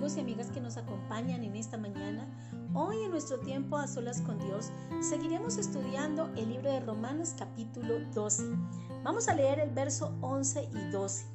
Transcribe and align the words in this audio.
amigos 0.00 0.16
y 0.16 0.20
amigas 0.20 0.50
que 0.50 0.62
nos 0.62 0.78
acompañan 0.78 1.44
en 1.44 1.56
esta 1.56 1.76
mañana. 1.76 2.26
Hoy 2.72 3.04
en 3.04 3.10
nuestro 3.10 3.38
tiempo 3.40 3.76
a 3.76 3.86
solas 3.86 4.22
con 4.22 4.38
Dios 4.38 4.70
seguiremos 5.02 5.58
estudiando 5.58 6.30
el 6.38 6.48
libro 6.48 6.72
de 6.72 6.80
Romanos 6.80 7.34
capítulo 7.36 8.00
12. 8.14 8.44
Vamos 9.04 9.28
a 9.28 9.34
leer 9.34 9.60
el 9.60 9.68
verso 9.68 10.16
11 10.22 10.70
y 10.72 10.90
12. 10.90 11.26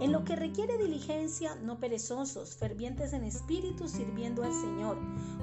En 0.00 0.10
lo 0.10 0.24
que 0.24 0.34
requiere 0.34 0.78
diligencia, 0.78 1.54
no 1.62 1.78
perezosos, 1.78 2.56
fervientes 2.56 3.12
en 3.12 3.22
espíritu, 3.22 3.86
sirviendo 3.86 4.42
al 4.42 4.52
Señor, 4.52 4.98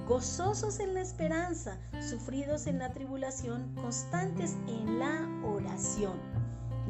gozosos 0.06 0.82
en 0.82 0.96
la 0.96 1.00
esperanza, 1.02 1.80
sufridos 2.02 2.68
en 2.68 2.78
la 2.78 2.92
tribulación, 2.92 3.74
constantes 3.76 4.58
en 4.68 5.00
la 5.00 5.30
oración. 5.46 6.33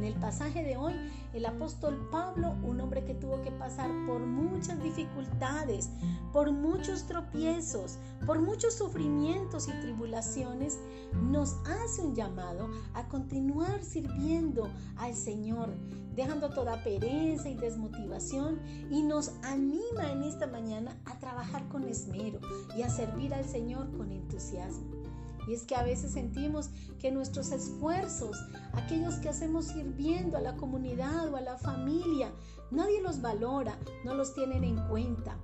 En 0.03 0.07
el 0.07 0.19
pasaje 0.19 0.61
de 0.63 0.75
hoy, 0.75 0.93
el 1.31 1.45
apóstol 1.45 2.09
Pablo, 2.11 2.57
un 2.61 2.81
hombre 2.81 3.05
que 3.05 3.13
tuvo 3.13 3.41
que 3.41 3.51
pasar 3.51 3.89
por 4.05 4.19
muchas 4.19 4.83
dificultades, 4.83 5.91
por 6.33 6.51
muchos 6.51 7.07
tropiezos, 7.07 7.99
por 8.25 8.41
muchos 8.41 8.73
sufrimientos 8.73 9.69
y 9.69 9.71
tribulaciones, 9.79 10.77
nos 11.21 11.55
hace 11.65 12.01
un 12.01 12.15
llamado 12.15 12.69
a 12.93 13.07
continuar 13.07 13.81
sirviendo 13.81 14.67
al 14.97 15.15
Señor, 15.15 15.73
dejando 16.13 16.49
toda 16.49 16.83
pereza 16.83 17.47
y 17.47 17.55
desmotivación 17.55 18.59
y 18.91 19.03
nos 19.03 19.31
anima 19.41 20.11
en 20.11 20.23
esta 20.23 20.47
mañana 20.47 20.97
a 21.05 21.17
trabajar 21.17 21.69
con 21.69 21.85
esmero 21.85 22.41
y 22.75 22.81
a 22.81 22.89
servir 22.89 23.33
al 23.33 23.45
Señor 23.45 23.89
con 23.95 24.11
entusiasmo. 24.11 25.02
Y 25.47 25.53
es 25.53 25.63
que 25.63 25.75
a 25.75 25.83
veces 25.83 26.13
sentimos 26.13 26.69
que 26.99 27.11
nuestros 27.11 27.51
esfuerzos, 27.51 28.37
aquellos 28.73 29.15
que 29.15 29.29
hacemos 29.29 29.65
sirviendo 29.65 30.37
a 30.37 30.41
la 30.41 30.55
comunidad 30.55 31.31
o 31.31 31.35
a 31.35 31.41
la 31.41 31.57
familia, 31.57 32.31
nadie 32.71 33.01
los 33.01 33.21
valora, 33.21 33.77
no 34.05 34.13
los 34.15 34.33
tienen 34.33 34.63
en 34.63 34.77
cuenta. 34.87 35.37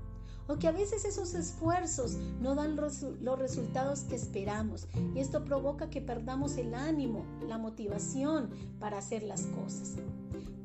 O 0.47 0.57
que 0.57 0.67
a 0.67 0.71
veces 0.71 1.05
esos 1.05 1.35
esfuerzos 1.35 2.17
no 2.41 2.55
dan 2.55 2.75
los 2.75 3.39
resultados 3.39 4.01
que 4.01 4.15
esperamos. 4.15 4.87
Y 5.13 5.19
esto 5.19 5.45
provoca 5.45 5.91
que 5.91 6.01
perdamos 6.01 6.57
el 6.57 6.73
ánimo, 6.73 7.23
la 7.47 7.59
motivación 7.59 8.49
para 8.79 8.97
hacer 8.97 9.21
las 9.21 9.43
cosas. 9.43 9.97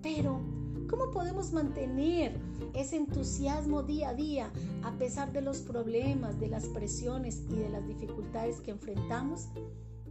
Pero 0.03 0.41
¿Cómo 0.89 1.11
podemos 1.11 1.53
mantener 1.53 2.39
ese 2.75 2.97
entusiasmo 2.97 3.83
día 3.83 4.11
a 4.11 4.15
día 4.15 4.53
a 4.83 4.93
pesar 4.93 5.33
de 5.33 5.41
los 5.41 5.59
problemas, 5.59 6.39
de 6.39 6.49
las 6.49 6.67
presiones 6.67 7.43
y 7.51 7.57
de 7.57 7.69
las 7.71 7.87
dificultades 7.87 8.61
que 8.61 8.73
enfrentamos? 8.73 9.49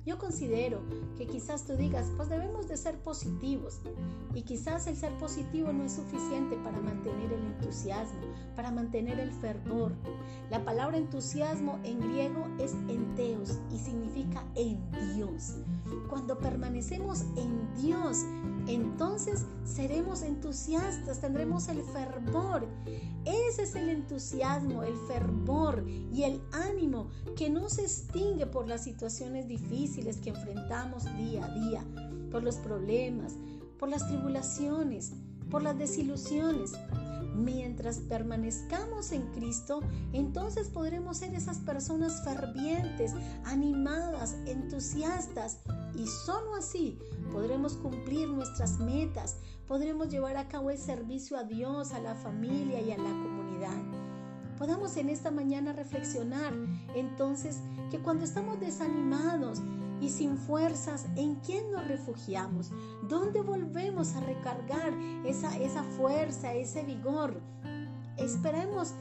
Yo 0.05 0.17
considero 0.17 0.81
que 1.17 1.27
quizás 1.27 1.63
tú 1.65 1.77
digas, 1.77 2.11
pues 2.17 2.27
debemos 2.27 2.67
de 2.67 2.75
ser 2.75 2.97
positivos. 2.99 3.79
Y 4.33 4.41
quizás 4.41 4.85
el 4.87 4.97
ser 4.97 5.17
positivo 5.17 5.71
no 5.71 5.85
es 5.85 5.93
suficiente 5.93 6.57
para 6.57 6.81
mantener 6.81 7.31
el 7.31 7.45
entusiasmo, 7.45 8.19
para 8.55 8.69
mantener 8.71 9.19
el 9.19 9.31
fervor. 9.31 9.93
La 10.49 10.65
palabra 10.65 10.97
entusiasmo 10.97 11.79
en 11.83 12.01
griego 12.01 12.45
es 12.59 12.73
enteos 12.89 13.59
y 13.71 13.77
significa 13.77 14.43
en 14.55 14.81
Dios. 15.15 15.55
Cuando 16.09 16.37
permanecemos 16.37 17.21
en 17.37 17.73
Dios, 17.81 18.25
entonces 18.67 19.45
seremos 19.63 20.21
entusiastas, 20.21 21.21
tendremos 21.21 21.69
el 21.69 21.81
fervor. 21.81 22.67
Ese 23.23 23.63
es 23.63 23.75
el 23.75 23.87
entusiasmo, 23.87 24.83
el 24.83 24.97
fervor 25.07 25.85
y 25.87 26.23
el 26.23 26.41
ánimo 26.51 27.09
que 27.37 27.49
no 27.49 27.69
se 27.69 27.83
extingue 27.83 28.47
por 28.47 28.67
las 28.67 28.83
situaciones 28.83 29.47
difíciles 29.47 29.92
que 29.93 30.29
enfrentamos 30.31 31.05
día 31.17 31.45
a 31.45 31.53
día, 31.53 31.85
por 32.31 32.41
los 32.41 32.55
problemas, 32.55 33.35
por 33.77 33.89
las 33.89 34.07
tribulaciones, 34.07 35.13
por 35.51 35.61
las 35.61 35.77
desilusiones. 35.77 36.73
Mientras 37.35 37.97
permanezcamos 37.99 39.11
en 39.11 39.21
Cristo, 39.33 39.81
entonces 40.11 40.69
podremos 40.69 41.17
ser 41.17 41.35
esas 41.35 41.59
personas 41.59 42.23
fervientes, 42.23 43.13
animadas, 43.45 44.35
entusiastas. 44.47 45.59
Y 45.95 46.07
solo 46.07 46.55
así 46.55 46.99
podremos 47.31 47.73
cumplir 47.73 48.29
nuestras 48.29 48.79
metas, 48.79 49.37
podremos 49.67 50.09
llevar 50.09 50.37
a 50.37 50.47
cabo 50.47 50.71
el 50.71 50.79
servicio 50.79 51.37
a 51.37 51.43
Dios, 51.43 51.93
a 51.93 51.99
la 51.99 52.15
familia 52.15 52.81
y 52.81 52.91
a 52.91 52.97
la. 52.97 53.12
Podamos 54.63 54.95
en 54.95 55.09
esta 55.09 55.29
mañana 55.29 55.73
reflexionar 55.73 56.53
entonces 56.95 57.59
que 57.91 57.99
cuando 57.99 58.23
estamos 58.23 58.61
desanimados 58.61 59.61
y 59.99 60.09
sin 60.09 60.37
fuerzas, 60.37 61.05
¿en 61.17 61.35
quién 61.35 61.69
nos 61.69 61.85
refugiamos? 61.85 62.71
¿Dónde 63.09 63.41
volvemos 63.41 64.15
a 64.15 64.21
recargar 64.21 64.93
esa, 65.25 65.57
esa 65.57 65.83
fuerza, 65.83 66.53
ese 66.53 66.81
vigor? 66.83 67.41
Esperemos 68.15 68.93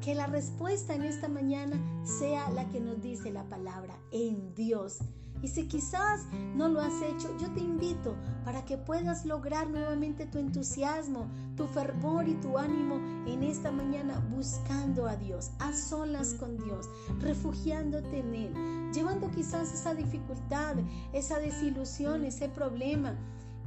que 0.00 0.16
la 0.16 0.26
respuesta 0.26 0.92
en 0.96 1.04
esta 1.04 1.28
mañana 1.28 1.80
sea 2.04 2.50
la 2.50 2.68
que 2.70 2.80
nos 2.80 3.00
dice 3.00 3.30
la 3.30 3.44
palabra, 3.44 3.96
en 4.10 4.56
Dios. 4.56 4.98
Y 5.42 5.48
si 5.48 5.66
quizás 5.68 6.26
no 6.54 6.68
lo 6.68 6.80
has 6.80 7.02
hecho, 7.02 7.36
yo 7.38 7.50
te 7.50 7.60
invito 7.60 8.16
para 8.44 8.64
que 8.64 8.78
puedas 8.78 9.24
lograr 9.26 9.68
nuevamente 9.68 10.26
tu 10.26 10.38
entusiasmo, 10.38 11.28
tu 11.56 11.66
fervor 11.66 12.28
y 12.28 12.34
tu 12.34 12.58
ánimo 12.58 12.96
en 13.26 13.42
esta 13.42 13.70
mañana 13.70 14.18
buscando 14.30 15.06
a 15.06 15.16
Dios, 15.16 15.50
a 15.58 15.72
solas 15.72 16.34
con 16.34 16.56
Dios, 16.56 16.88
refugiándote 17.20 18.20
en 18.20 18.34
Él, 18.34 18.92
llevando 18.92 19.30
quizás 19.30 19.72
esa 19.72 19.94
dificultad, 19.94 20.76
esa 21.12 21.38
desilusión, 21.38 22.24
ese 22.24 22.48
problema 22.48 23.16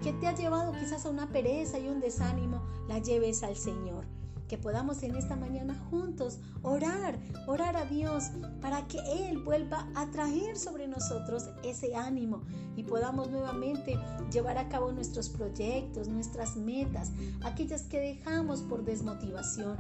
que 0.02 0.14
te 0.14 0.28
ha 0.28 0.36
llevado 0.36 0.72
quizás 0.74 1.06
a 1.06 1.10
una 1.10 1.28
pereza 1.28 1.78
y 1.78 1.88
un 1.88 2.00
desánimo, 2.00 2.64
la 2.88 3.00
lleves 3.00 3.44
al 3.44 3.56
Señor 3.56 4.19
que 4.50 4.58
podamos 4.58 5.04
en 5.04 5.16
esta 5.16 5.36
mañana 5.36 5.80
juntos 5.90 6.40
orar, 6.64 7.20
orar 7.48 7.78
a 7.78 7.86
Dios 7.86 8.32
para 8.62 8.88
que 8.88 8.98
Él 9.30 9.38
vuelva 9.38 9.88
a 9.96 10.10
traer 10.10 10.58
sobre 10.58 10.88
nosotros 10.88 11.50
ese 11.64 11.96
ánimo 11.96 12.42
y 12.76 12.84
podamos 12.84 13.30
nuevamente 13.30 13.98
llevar 14.32 14.58
a 14.58 14.68
cabo 14.68 14.92
nuestros 14.92 15.30
proyectos, 15.30 16.08
nuestras 16.08 16.56
metas, 16.56 17.12
aquellas 17.44 17.84
que 17.84 18.00
dejamos 18.00 18.62
por 18.62 18.84
desmotivación. 18.84 19.78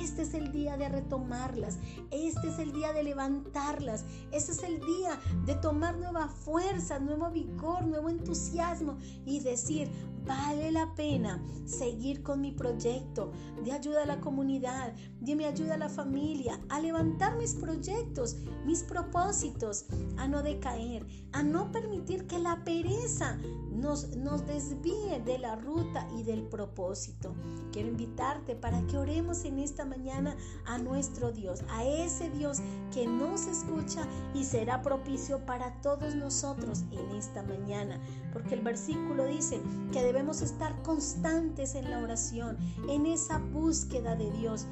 Este 0.00 0.22
es 0.22 0.32
el 0.32 0.50
día 0.50 0.78
de 0.78 0.88
retomarlas, 0.88 1.78
este 2.10 2.48
es 2.48 2.58
el 2.58 2.72
día 2.72 2.94
de 2.94 3.02
levantarlas, 3.02 4.04
este 4.32 4.52
es 4.52 4.62
el 4.62 4.80
día 4.80 5.20
de 5.44 5.54
tomar 5.56 5.98
nueva 5.98 6.28
fuerza, 6.28 6.98
nuevo 6.98 7.30
vigor, 7.30 7.86
nuevo 7.86 8.08
entusiasmo 8.08 8.96
y 9.26 9.40
decir, 9.40 9.90
vale 10.26 10.72
la 10.72 10.94
pena 10.94 11.42
seguir 11.64 12.22
con 12.22 12.40
mi 12.40 12.52
proyecto 12.52 13.32
de 13.64 13.72
ayuda 13.72 14.05
la 14.06 14.20
comunidad, 14.20 14.94
de 15.26 15.34
mi 15.34 15.44
ayuda 15.44 15.74
a 15.74 15.78
la 15.78 15.88
familia, 15.88 16.60
a 16.68 16.78
levantar 16.80 17.36
mis 17.36 17.54
proyectos, 17.54 18.36
mis 18.64 18.84
propósitos, 18.84 19.86
a 20.16 20.28
no 20.28 20.42
decaer, 20.42 21.04
a 21.32 21.42
no 21.42 21.72
permitir 21.72 22.28
que 22.28 22.38
la 22.38 22.62
pereza 22.62 23.36
nos, 23.72 24.16
nos 24.16 24.46
desvíe 24.46 25.20
de 25.24 25.38
la 25.38 25.56
ruta 25.56 26.06
y 26.16 26.22
del 26.22 26.42
propósito. 26.42 27.34
Quiero 27.72 27.88
invitarte 27.88 28.54
para 28.54 28.86
que 28.86 28.98
oremos 28.98 29.44
en 29.44 29.58
esta 29.58 29.84
mañana 29.84 30.36
a 30.64 30.78
nuestro 30.78 31.32
Dios, 31.32 31.62
a 31.70 31.84
ese 31.84 32.30
Dios 32.30 32.58
que 32.92 33.06
nos 33.06 33.46
escucha 33.46 34.06
y 34.32 34.44
será 34.44 34.80
propicio 34.80 35.44
para 35.44 35.80
todos 35.82 36.14
nosotros 36.14 36.84
en 36.92 37.16
esta 37.16 37.42
mañana, 37.42 38.00
porque 38.32 38.54
el 38.54 38.62
versículo 38.62 39.26
dice 39.26 39.60
que 39.92 40.02
debemos 40.02 40.40
estar 40.40 40.80
constantes 40.82 41.74
en 41.74 41.90
la 41.90 41.98
oración, 41.98 42.56
en 42.88 43.06
esa 43.06 43.38
búsqueda 43.38 44.14
de 44.14 44.30
Dios. 44.30 44.66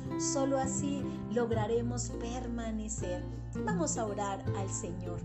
Solo 0.45 0.59
así 0.59 1.03
lograremos 1.33 2.11
permanecer. 2.21 3.25
Vamos 3.65 3.97
a 3.97 4.05
orar 4.05 4.45
al 4.59 4.69
Señor. 4.69 5.19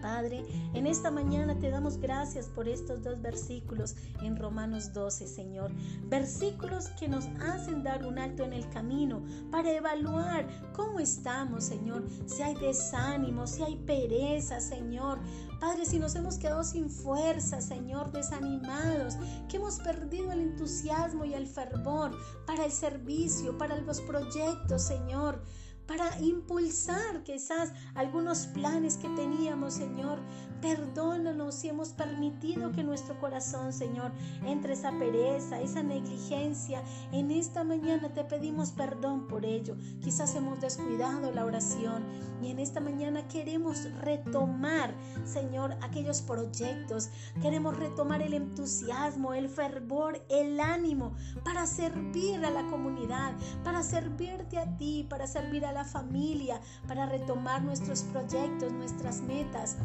Padre, 0.00 0.44
en 0.74 0.86
esta 0.86 1.10
mañana 1.10 1.58
te 1.58 1.70
damos 1.70 1.98
gracias 1.98 2.46
por 2.46 2.68
estos 2.68 3.02
dos 3.02 3.20
versículos 3.20 3.96
en 4.22 4.36
Romanos 4.36 4.92
12, 4.92 5.26
Señor. 5.26 5.72
Versículos 6.08 6.88
que 6.98 7.08
nos 7.08 7.26
hacen 7.40 7.82
dar 7.82 8.06
un 8.06 8.18
alto 8.18 8.44
en 8.44 8.52
el 8.52 8.68
camino 8.70 9.22
para 9.50 9.70
evaluar 9.72 10.46
cómo 10.74 11.00
estamos, 11.00 11.64
Señor. 11.64 12.04
Si 12.26 12.42
hay 12.42 12.54
desánimo, 12.54 13.46
si 13.46 13.62
hay 13.62 13.76
pereza, 13.76 14.60
Señor. 14.60 15.18
Padre, 15.60 15.84
si 15.84 15.98
nos 15.98 16.14
hemos 16.14 16.38
quedado 16.38 16.64
sin 16.64 16.88
fuerza, 16.88 17.60
Señor, 17.60 18.10
desanimados, 18.12 19.16
que 19.48 19.58
hemos 19.58 19.78
perdido 19.78 20.32
el 20.32 20.40
entusiasmo 20.40 21.24
y 21.24 21.34
el 21.34 21.46
fervor 21.46 22.16
para 22.46 22.64
el 22.64 22.72
servicio, 22.72 23.58
para 23.58 23.76
los 23.76 24.00
proyectos, 24.00 24.82
Señor. 24.82 25.42
Para 25.90 26.16
impulsar 26.20 27.24
quizás 27.24 27.72
algunos 27.96 28.46
planes 28.46 28.96
que 28.96 29.08
teníamos, 29.08 29.74
Señor. 29.74 30.20
Perdónanos 30.62 31.56
si 31.56 31.68
hemos 31.68 31.88
permitido 31.88 32.70
que 32.70 32.84
nuestro 32.84 33.18
corazón, 33.18 33.72
Señor, 33.72 34.12
entre 34.44 34.74
esa 34.74 34.92
pereza, 34.92 35.60
esa 35.60 35.82
negligencia. 35.82 36.80
En 37.10 37.32
esta 37.32 37.64
mañana 37.64 38.12
te 38.12 38.22
pedimos 38.22 38.70
perdón 38.70 39.26
por 39.26 39.44
ello. 39.44 39.74
Quizás 40.00 40.32
hemos 40.36 40.60
descuidado 40.60 41.32
la 41.32 41.44
oración 41.44 42.04
y 42.40 42.50
en 42.50 42.60
esta 42.60 42.78
mañana 42.78 43.26
queremos 43.26 43.90
retomar, 44.00 44.94
Señor, 45.24 45.76
aquellos 45.82 46.22
proyectos. 46.22 47.08
Queremos 47.42 47.76
retomar 47.76 48.22
el 48.22 48.34
entusiasmo, 48.34 49.34
el 49.34 49.48
fervor, 49.48 50.24
el 50.28 50.60
ánimo 50.60 51.14
para 51.42 51.66
servir 51.66 52.44
a 52.44 52.50
la 52.50 52.66
comunidad, 52.68 53.32
para 53.64 53.82
servirte 53.82 54.58
a 54.58 54.76
ti, 54.76 55.06
para 55.08 55.26
servir 55.26 55.64
a 55.66 55.72
la 55.72 55.79
familia, 55.84 56.60
para 56.86 57.06
retomar 57.06 57.62
nuestros 57.62 58.02
proyectos, 58.02 58.72
nuestras 58.72 59.20
metas. 59.20 59.76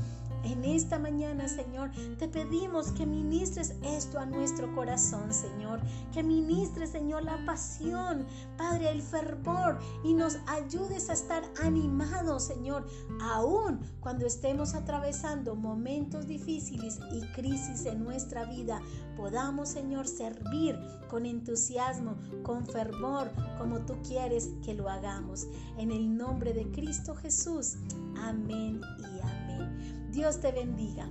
En 0.46 0.64
esta 0.64 1.00
mañana, 1.00 1.48
Señor, 1.48 1.90
te 2.20 2.28
pedimos 2.28 2.92
que 2.92 3.06
ministres 3.06 3.74
esto 3.82 4.20
a 4.20 4.26
nuestro 4.28 4.74
corazón, 4.76 5.34
Señor. 5.34 5.82
Que 6.14 6.22
ministres, 6.22 6.92
Señor, 6.92 7.24
la 7.24 7.44
pasión, 7.46 8.28
Padre, 8.56 8.90
el 8.90 9.02
fervor 9.02 9.80
y 10.04 10.14
nos 10.14 10.38
ayudes 10.48 11.10
a 11.10 11.14
estar 11.14 11.44
animados, 11.64 12.44
Señor, 12.44 12.86
aún 13.22 13.80
cuando 14.00 14.28
estemos 14.28 14.76
atravesando 14.76 15.56
momentos 15.56 16.28
difíciles 16.28 17.00
y 17.12 17.22
crisis 17.34 17.86
en 17.86 18.04
nuestra 18.04 18.46
vida. 18.46 18.82
Podamos, 19.18 19.70
Señor, 19.70 20.08
servir 20.08 20.78
con 21.10 21.26
entusiasmo, 21.26 22.18
con 22.44 22.68
fervor, 22.68 23.32
como 23.58 23.80
tú 23.80 23.96
quieres 24.08 24.52
que 24.64 24.76
lo 24.76 24.90
hagamos. 24.90 25.48
En 25.78 25.92
el 25.92 26.16
nombre 26.16 26.54
de 26.54 26.70
Cristo 26.72 27.16
Jesús. 27.16 27.78
Amén 28.18 28.80
y 29.00 29.20
amén. 29.22 30.05
Dios 30.16 30.40
te 30.40 30.50
bendiga. 30.54 31.10